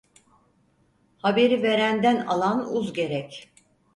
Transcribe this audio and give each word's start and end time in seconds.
Haberi 1.17 1.63
verenden 1.63 2.25
alan 2.25 2.65
uz 2.75 2.93
gerek. 2.93 3.51